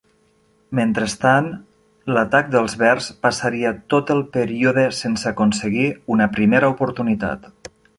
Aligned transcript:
Mentrestant, 0.77 1.49
l'atac 2.15 2.49
dels 2.57 2.75
Bears 2.81 3.11
passaria 3.27 3.75
tot 3.97 4.13
el 4.17 4.25
període 4.41 4.89
sense 5.05 5.33
aconseguir 5.37 5.89
una 6.17 6.33
primera 6.41 6.77
oportunitat. 6.79 7.53